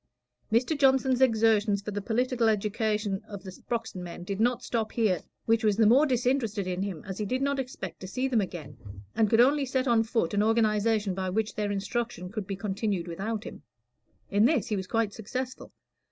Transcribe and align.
Mr. 0.51 0.75
Johnson's 0.75 1.21
exertions 1.21 1.83
for 1.83 1.91
the 1.91 2.01
political 2.01 2.49
education 2.49 3.21
of 3.29 3.43
the 3.43 3.51
Sproxton 3.51 4.01
men 4.01 4.23
did 4.23 4.39
not 4.39 4.63
stop 4.63 4.91
here, 4.93 5.21
which 5.45 5.63
was 5.63 5.77
the 5.77 5.85
more 5.85 6.07
disinterested 6.07 6.65
in 6.65 6.81
him 6.81 7.03
as 7.05 7.19
he 7.19 7.25
did 7.27 7.39
not 7.43 7.59
expect 7.59 7.99
to 7.99 8.07
see 8.07 8.27
them 8.27 8.41
again, 8.41 8.77
and 9.13 9.29
could 9.29 9.39
only 9.41 9.63
set 9.67 9.87
on 9.87 10.01
foot 10.01 10.33
an 10.33 10.41
organization 10.41 11.13
by 11.13 11.29
which 11.29 11.53
their 11.53 11.71
instruction 11.71 12.31
could 12.31 12.47
be 12.47 12.55
continued 12.55 13.07
without 13.07 13.43
him. 13.43 13.61
In 14.31 14.45
this 14.45 14.69
he 14.69 14.75
was 14.75 14.87
quite 14.87 15.13
successful. 15.13 15.71